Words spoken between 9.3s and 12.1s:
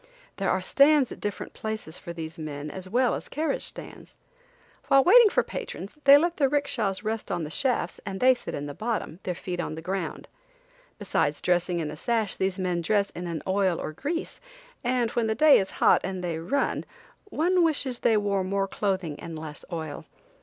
feet on the ground. Besides dressing in a